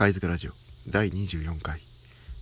[0.00, 0.52] 貝塚ラジオ
[0.88, 1.82] 第24回。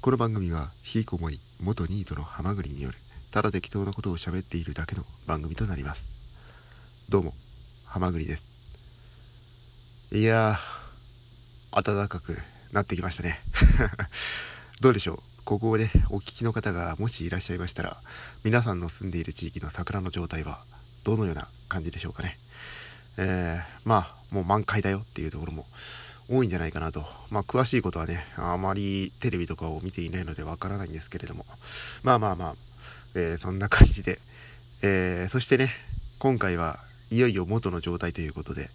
[0.00, 2.98] この番組はひいこもり元ニートのハマグリによる
[3.32, 6.00] ただ適当なことを喋っているだけの番組となります。
[7.08, 7.34] どうも
[7.86, 8.44] ハマグリです。
[10.12, 12.38] いやー暖かく
[12.70, 13.40] なってきましたね。
[14.80, 15.42] どうでしょう？
[15.44, 18.00] ここでお聞きの方がもしいらっしゃいましたら
[18.44, 20.62] 皆さんの住んでいる地域の桜の状態は
[21.02, 22.38] どのような感じでしょうかね。
[23.16, 25.66] えー、まあもう満開だよっていうところも
[26.30, 27.04] 多いんじゃないかなと。
[27.28, 31.44] まあ、詳しいことはね、あまりテレビとかを見ていないのでわからないんですけれども。
[32.04, 32.54] まあまあまあ、
[33.14, 34.20] えー、そんな感じで。
[34.82, 35.72] えー、そしてね、
[36.20, 36.78] 今回は
[37.10, 38.70] いよいよ元の状態ということで、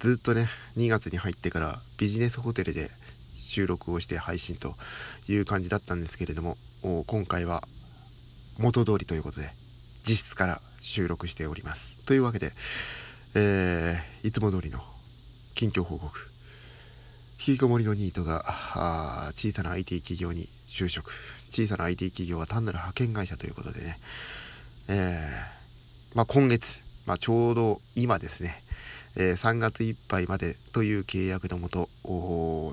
[0.00, 2.90] ずっとね、2月に入ってからビジネスホテルで
[3.34, 4.74] 収録をして配信と
[5.28, 6.56] いう感じだったんですけれども、
[7.06, 7.68] 今回は
[8.58, 9.52] 元通りということで、
[10.08, 11.92] 実質から収録しております。
[12.06, 12.52] というわけで、
[13.34, 14.80] えー、いつも通りの
[15.54, 16.35] 近況報告。
[17.38, 21.12] 引きこもりのニートが小さな IT 企業に就職。
[21.50, 23.98] 小さな IT 企業は単なる派遣会社ということでね、
[24.88, 26.66] えー、まあ、今月、
[27.04, 28.62] まあ、ちょうど今ですね、
[29.16, 31.88] えー、3月いっぱいまでという契約のもと、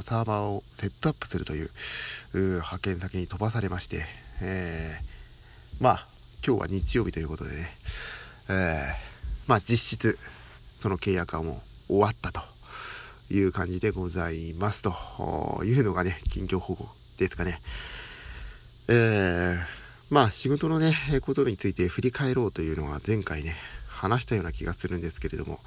[0.04, 1.70] サーバーをセットアップするという
[2.34, 4.06] 派遣先に飛ばされまして、
[4.42, 6.08] えー、まあ、
[6.46, 7.78] 今日は日曜日ということでね、
[8.50, 8.96] え
[9.46, 10.18] まあ、実質、
[10.82, 12.53] その契約はもう終わったと。
[13.30, 17.62] いう感じでございますというのがね、近況報告ですかね。
[18.88, 23.56] えー、まあ仕事のね、ことについて振り返ろうというのは前回ね、
[23.88, 25.60] 話したような気がするんですけれども、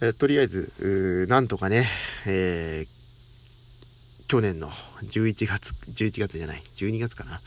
[0.00, 1.88] え、とりあえず、なんとかね、
[2.26, 4.70] えー、去年の
[5.02, 7.40] 11月、11月じゃない、12月かな。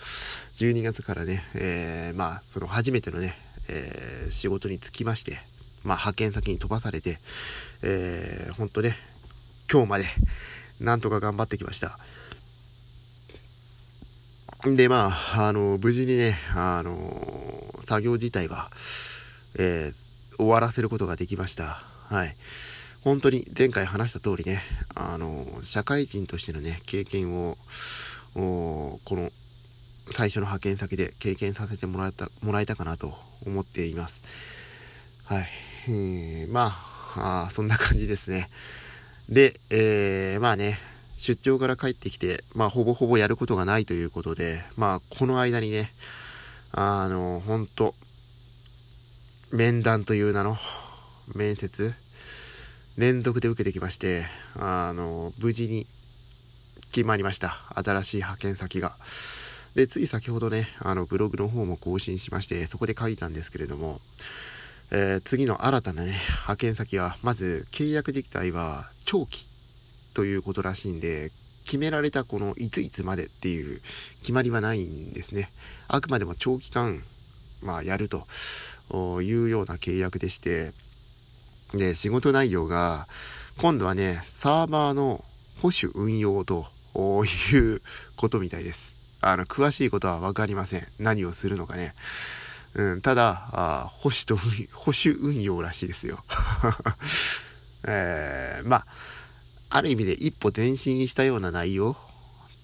[0.57, 5.39] 12月からね、えー、まあ、その初めてのね、え、仕事に就きまして、
[5.85, 7.19] まあ、派遣先に飛ばされて、
[7.83, 8.97] えー、ほんとね、
[9.71, 10.05] 今日まで、
[10.79, 11.99] なんとか頑張ってきました。
[14.65, 18.71] で、まあ、あの、無事にね、あの、作業自体は、
[19.57, 21.83] えー、終わらせることができました。
[22.09, 22.35] はい。
[23.01, 24.63] 本当に前回話した通りね、
[24.95, 27.57] あの、社会人としてのね、経験を、
[28.33, 29.31] この、
[30.13, 33.13] 最初の派遣先で経験させてもらえた、もらえたかなと
[33.45, 34.19] 思っています。
[35.25, 35.64] はい。
[35.87, 36.75] えー、ま
[37.15, 38.49] あ、そんな感じですね。
[39.29, 40.79] で、えー、まあね、
[41.17, 45.91] 出張から帰ってきて、まあ、ほぼほぼやることがないということで、まあ、この間にね、
[46.71, 47.95] あの、ほんと、
[49.51, 50.57] 面談という名の
[51.33, 51.93] 面接、
[52.97, 55.87] 連続で受けてきまして、あの、無事に
[56.91, 57.59] 決まりました。
[57.75, 58.97] 新しい派遣先が。
[59.75, 64.01] で、つい先ほどね、あの、ブログの方も更新しまして、そこで書いたんですけれども、
[64.91, 69.47] えー、次の新たなね、派遣先は、まず契約実態は長期
[70.13, 71.31] ということらしいんで、
[71.65, 73.81] 決められたこのいついつまでっていう
[74.21, 75.51] 決まりはないんですね。
[75.87, 77.03] あくまでも長期間、
[77.61, 78.27] まあ、やると
[79.21, 80.73] いうような契約でして、
[81.73, 83.07] で、仕事内容が、
[83.57, 85.25] 今度はね、サーバーの
[85.61, 87.81] 保守運用という
[88.15, 88.93] ことみたいです。
[89.21, 90.87] あの、詳しいことはわかりません。
[90.99, 91.95] 何をするのかね。
[92.75, 94.37] うん、ただ、あ保守と、
[94.73, 96.23] 保守運用らしいですよ。
[97.87, 98.85] えー、まあ、
[99.69, 101.95] ある意味で一歩前進したような内容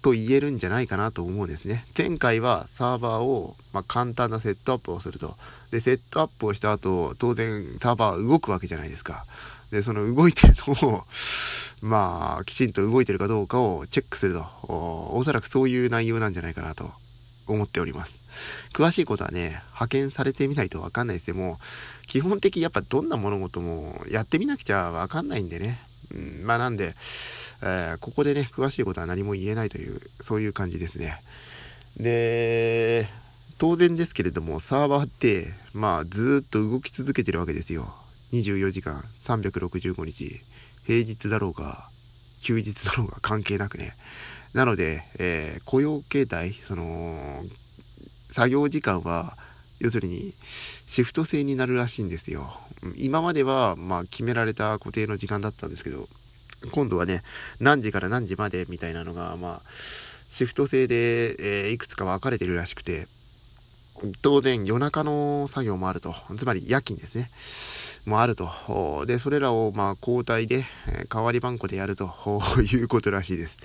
[0.02, 1.86] と言えるんじゃないかなと思うんですね。
[1.98, 5.38] 前回はサーバーを、まあ、簡単なセットアップをすると。
[5.72, 9.26] で、セットアップをした後、当然サーバーは動くわけじゃないですか。
[9.72, 11.06] で、その動いてるのを、
[11.82, 14.46] まあ、きちんと動いてるかどうかをチェックすると。
[14.64, 16.92] おおそらくそういう内容なんじゃないかなと
[17.52, 18.14] 思っております。
[18.74, 21.36] 詳しいことはね、派遣されてみないとわかんないですよ。
[21.36, 21.60] も
[22.04, 25.82] う、基本的やっぱどんな物事もやってみなくちゃわかんないんでね。
[26.14, 26.96] うん、まあなんで、
[27.62, 31.22] えー、ここでね、詳しいことは何も言えないという、そういう感じですね。
[31.98, 33.10] で、
[33.58, 37.94] 当然ですけれども、サーバーって、まあずっと動き続けてるわけですよ。
[38.34, 40.42] 24時間、365日、
[40.86, 41.90] 平日だろうが、
[42.42, 43.96] 休日だろうが関係なくね。
[44.54, 47.44] なので、えー、雇用形態、その、
[48.32, 49.38] 作業時間は、
[49.80, 50.34] 要するに、
[50.88, 52.60] シフト制になるらしいんですよ。
[52.96, 56.08] 今までは、まあ、決められた固定の時間だったんですけど、
[56.72, 57.24] 今度はね、
[57.60, 59.70] 何時から何時までみたいなのが、まあ、
[60.32, 63.08] シフト制で、えー、いくつか分かれてるらしくて、
[64.22, 66.16] 当然夜中の作業もあると。
[66.38, 67.30] つまり夜勤ですね。
[68.06, 69.06] もあると。
[69.06, 72.14] で、それらを、まあ、交代で、えー、代わり番号でやると
[72.62, 73.58] いうことらしいです。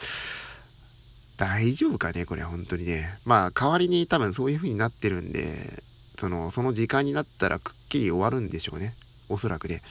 [1.37, 3.19] 大丈夫かねこれ本当にね。
[3.25, 5.83] まあ代わりに多分そういう風になってるんで、
[6.19, 8.95] その、その時間になったらくっきり終わるんでしょうね。
[9.29, 9.83] おそらくね。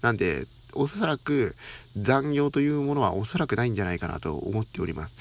[0.00, 1.56] なんで、おそらく
[1.96, 5.14] 残業というものはおそらくないんじゃないかなと思っております。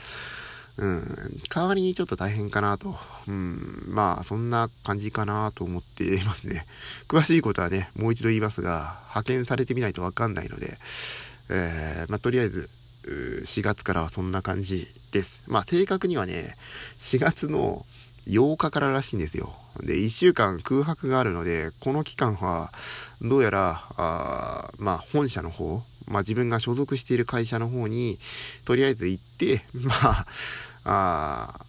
[0.78, 2.96] うん、代わりにちょっと大変かなと。
[3.28, 6.66] うん、まあ、そんな感じかなと思っていますね。
[7.08, 10.78] 詳しいことはね、もう一度言いますが、派遣されてみないとわかんないので、
[11.50, 12.70] えー、まあ、とりあえず、
[13.04, 15.42] 4月からはそんな感じです。
[15.48, 16.58] まあ、正確にはね、
[17.02, 17.86] 4月の
[18.28, 19.54] 8日かららしいんですよ。
[19.82, 22.72] で、1週間空白があるので、この期間は、
[23.22, 28.20] どうやら、あまあ、本社の方、まあ、自分が所属している会社の方に、
[28.66, 30.28] とりあえず行って、 まあ、
[30.84, 31.66] あ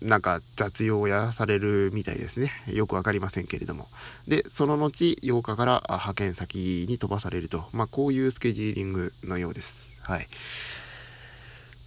[0.00, 2.52] なんか雑用をやらされるみたいですね。
[2.66, 3.88] よくわかりませんけれども。
[4.26, 7.68] で、その後、8日から派遣先に飛ばされると。
[7.72, 9.91] まあ、こういうスケジューリングのようです。
[10.02, 10.22] はい。
[10.22, 10.26] っ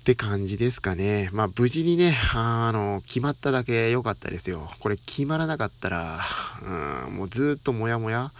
[0.05, 1.29] て感じですかね。
[1.33, 4.69] まあ、無事にね、あの、決まっただけ良かったですよ。
[4.79, 6.21] これ決まらなかったら、
[6.61, 8.31] うん、もうずっとモヤモヤ。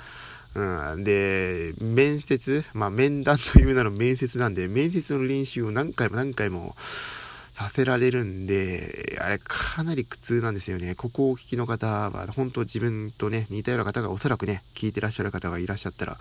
[0.54, 6.76] うん、で、面接、まあ、面談 という名の面接なんで、面接の練習を何回も何回も
[7.58, 10.94] させられるんで、あれかなり苦痛なんですよね。
[10.94, 16.20] ここをお聞きの方は、本当自分とね、似たような方がおそらくね、聞いてらっしゃる方がいらっしゃったら、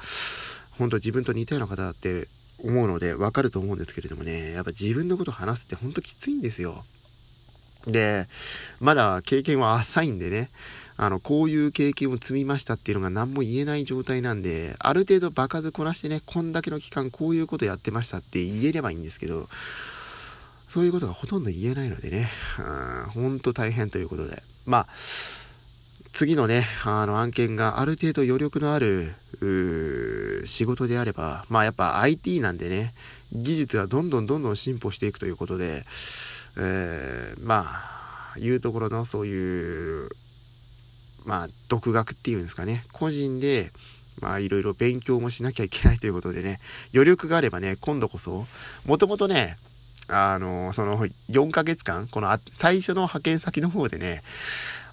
[0.78, 2.28] 本当自分と似たような方だって
[2.62, 6.84] 思うのでわかると思うんですけれどもね、やっぱ自分のこと話すってほんときついんですよ。
[7.86, 8.28] で、
[8.80, 10.50] まだ経験は浅いんでね、
[10.96, 19.48] あの、こういう経験を積みましたっていうのが何も言えない状態なんで、ある程度場数こなしてね、こんだけの期間こういうことやってましたって言えればいいんですけど、
[20.68, 22.62] そういうことがほとんど言えないのでね、う
[23.08, 24.42] ん、ほんと大変ということで。
[24.66, 24.88] まあ、
[26.14, 29.16] 次のね、あの案件がある程度余力のある、
[30.46, 32.94] 仕事であれば、まあやっぱ IT なんでね、
[33.32, 35.84] 技術はどんどんどんどん進歩していくということで、
[36.56, 37.66] えー、ま
[38.32, 40.08] あ、いうところのそういう、
[41.24, 43.72] まあ、独学っていうんですかね、個人で、
[44.20, 46.60] まあ、いろいろ勉強もしなきゃいけないということでね、
[46.94, 48.46] 余力があればね、今度こそ、
[48.86, 49.56] もともとね、
[50.06, 54.22] あの、その4ヶ月間、この最初の派遣先の方でね、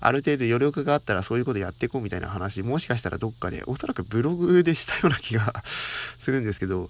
[0.01, 5.63] ある程度余力があったらそういうことやっていこうみたいな話、もしかしたらどっかで、おそらくブログでしたような気が
[6.25, 6.89] するんですけど、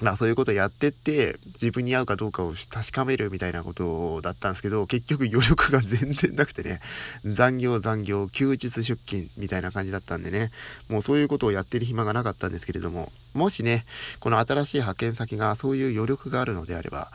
[0.00, 6.80] まあそういうことやってって、自分に合うかどうかを確かめるみたいなことだったんですけど、結局余力が全然なくてね、
[7.24, 10.50] 残業残業、休日出勤みたいな感じだったんでね、
[10.88, 13.86] もうそういうことをやってる暇がなかったんですけれども、もしね、
[14.18, 17.12] この新しい派遣先がそういう余力があるのであれば、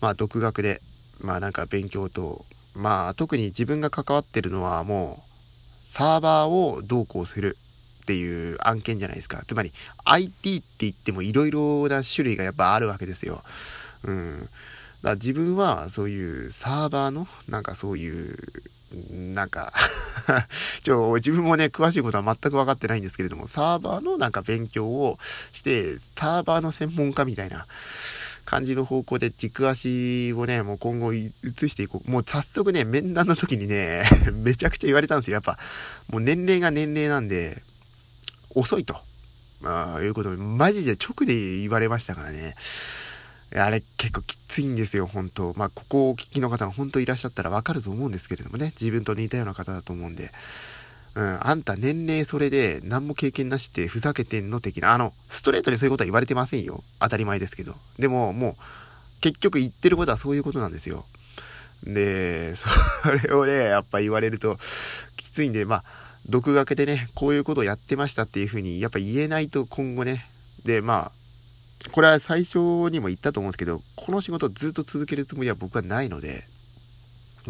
[0.00, 0.82] まあ独学で、
[1.18, 2.44] まあなんか勉強と、
[2.74, 5.22] まあ特に自分が関わってるのはも
[5.92, 7.56] う、サーバーをどうこうする。
[8.00, 9.44] っていう案件じゃないですか。
[9.46, 9.72] つまり
[10.04, 13.44] IT って言っても色々な種類がやっぱあるわけですよ。
[14.02, 14.48] うん。
[15.02, 18.36] だ自分はそういうサーバーのなんかそういう
[19.10, 19.72] なんか
[20.82, 25.18] ちょ、自分もね、詳しいことは全く分かってないんですけれども、サーバーのなんか勉強を
[25.52, 27.66] して、サーバーの専門家みたいな
[28.50, 31.30] 感じの方向で軸足をね、もう今後移
[31.68, 32.10] していこう。
[32.10, 34.02] もう早速ね、面談の時にね、
[34.34, 35.34] めちゃくちゃ言われたんですよ。
[35.34, 35.56] やっぱ、
[36.08, 37.62] もう年齢が年齢なんで、
[38.52, 39.00] 遅いと。
[39.60, 42.56] まあ、いうことでマジで直で言われましたからね。
[43.54, 48.74] あれ結構きついんですよ、本当まあ、ここをお聞きの方が本当いらっしゃったらわかると思うんですけれどもね。
[48.80, 50.32] 自分と似たような方だと思うんで。
[51.14, 54.92] うん、あんた年齢それで何も経験なしってふざけてんの的な。
[54.92, 56.84] あの、ストレートにそういうことは言われてませんよ。
[57.00, 57.74] 当たり前ですけど。
[57.98, 61.04] でも、もう、結局言ってることはそういうことなんですよ。
[61.84, 62.66] で、そ
[63.10, 64.58] れをね、やっぱ言われると
[65.16, 65.84] きついんで、まあ、
[66.28, 70.30] 独学でね、こういうことをやってましたっていうふうに、やっぱ言えないと今後ね、
[70.64, 72.58] で、まあ、これは最初
[72.90, 76.46] にも言ったと思うんですけど、この仕事をずっと続けるつもりは僕はないので、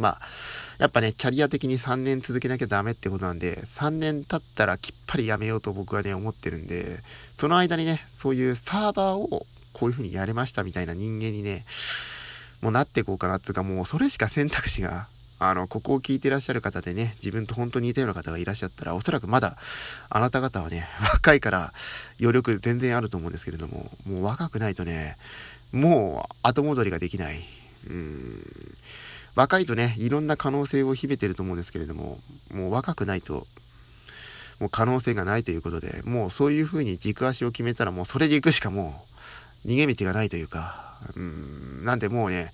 [0.01, 0.21] まあ、
[0.79, 7.01] やっぱね、キャリア的に3年続けなきゃダメってことなんで、3年経ったらきっぱりやめようと僕はね、思ってるんで、
[7.39, 11.65] その間にね、そういうサーバーをこういう風にやれましたみたいな人間にね、
[12.61, 15.07] もうなっていこうかなっていうか、もうそれしか選択肢が
[15.43, 19.57] あの、ここを聞いてらっしゃる方でね、自分と本当に似たような方がいらっしゃったら、おそらくまだ、
[20.11, 21.73] あなた方はね、若いから
[22.21, 25.17] 余力全然あると思うんですけれども、もう若くないとね、
[25.73, 27.43] もう後戻りができない。
[27.89, 28.77] うん。
[29.35, 32.21] 若いとね、いろんな可能性を秘めてると思うんですけれども、
[32.53, 33.47] もう若くないと、
[34.59, 39.05] もう可能性がないということで、もうそういう風に軸足を決めたらもうそれで行くしかも
[39.65, 42.53] う逃げ道がないというか、うん、なんでもうね、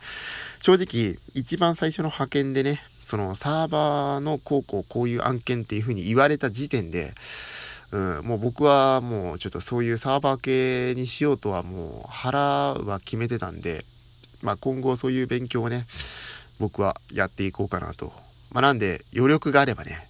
[0.60, 7.14] 正直、一番最初の派遣でね、そのサーバーのこうこうこういう案件っていう風に言われた時点で、
[7.92, 10.40] うん、もう僕はもうちょっとそういうサーバー
[10.94, 12.40] 系にしようとはもう腹
[12.74, 13.84] は決めてたんで、
[14.42, 15.86] まあ今後そういう勉強をね、
[16.58, 18.12] 僕はやっていこうかなと。
[18.50, 20.08] まあなんで余力があればね、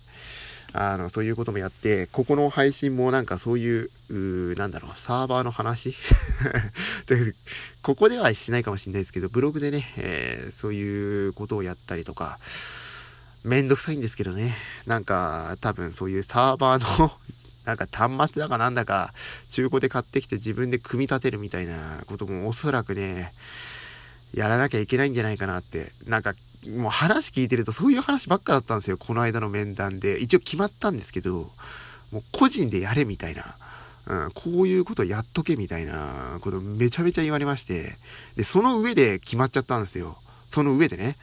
[0.78, 5.94] あの、そういうこともやって、ここの配信もなんかそういう、うなんだろう、サーバーの話？
[7.82, 12.38] ここではしないかもしれないですけど、ブログでね、えー、そういうことをやったりとか、
[13.42, 14.56] めんどくさいんですけどね。
[14.86, 17.12] なんか、多分そういうサーバーの
[17.64, 19.14] なんか端末だかなんだか、
[19.50, 23.32] 中古で買ってきて自分で組み立てるみたいなこともおそらくね、
[24.32, 25.92] やらなきゃいけないんじゃないかなって。
[26.06, 26.34] なんか、
[26.66, 28.98] もう話聞いてるとそういう話ばっかだったんですよ。
[28.98, 30.18] この間の面談で。
[30.18, 31.50] 一応決まったんですけど、
[32.10, 33.56] もう個人でやれみたいな。
[34.06, 37.96] うん、こういうことやっとけみたいなことめちゃめちゃ言われまして。
[38.36, 40.18] で、その上で決まっちゃったんですよ。
[40.52, 41.16] その上でね。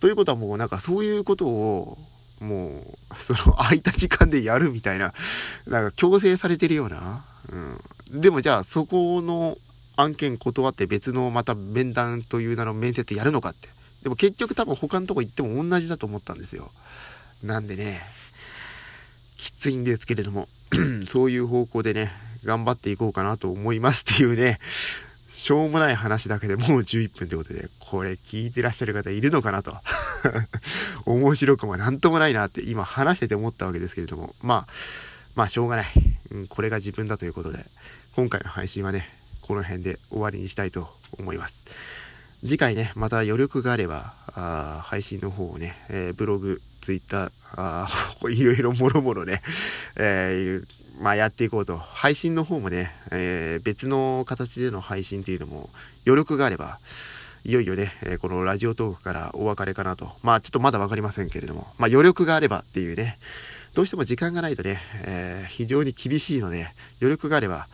[0.00, 1.98] ということはもうなんかそういうことを、
[2.40, 5.12] もう、その空いた時間でやるみたいな、
[5.66, 7.24] なんか強制されてるような。
[8.10, 8.20] うん。
[8.20, 9.58] でもじゃあそこの
[10.02, 13.68] 案件断って別のまた面談という名の面接やるのかって。
[14.02, 16.72] でも結局多分他のとこ行っても同じだと思ったんですよ。
[17.42, 18.02] なんでね、
[19.36, 20.48] きついんですけれども、
[21.10, 22.12] そういう方向でね、
[22.44, 24.58] 頑張っていこうかなと思いますっていうね、
[25.32, 29.76] しょうもない話だけでもう11分ってことで、これ聞いてらっしゃる方いるのかなと。
[31.06, 34.72] 面白くもなんともないなって今話してて思ったわけですけれども、まあ、
[35.34, 35.92] まあしょうがない。
[36.30, 37.66] うん、これが自分だということで、
[38.14, 39.10] 今回の配信はね、
[39.42, 41.54] この辺で終わりにしたいと思います。
[42.40, 47.88] 次回ね、また余力があれば、あ配信の方をね、えー、ブログ、ツイッター、あ
[48.28, 49.42] いろいろもろもろね、
[49.96, 51.78] えー、まあ、やっていこうと。
[51.78, 55.70] 配信の方もね、えー、別の形での配信っていうのも
[56.06, 56.80] 余力があれば、
[57.44, 60.12] いよいよね、え、このラジオトークからお別れかなと。
[60.22, 63.18] まあ、ちょっとまだわかりませんけれども、まあ、余力があればっていうね、
[63.74, 66.68] どうしても時間がないとね、えー、非常に厳しいので、
[67.00, 67.68] 余力があれば、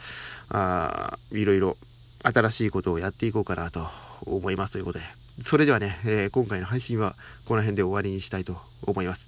[0.48, 1.76] あいろいろ
[2.22, 3.88] 新しいことをやっていこうかなと
[4.22, 5.04] 思いますということで、
[5.44, 9.26] それではね、えー、今回の配信はこの辺で終わりにしたいと思います。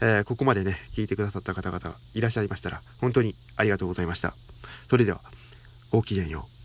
[0.00, 4.34] えー、ここまでね、聞いてくださった方々いらっしゃいましたら、本当にありがとうございました。
[4.88, 5.20] それでは、
[5.90, 6.55] ごきげんよう。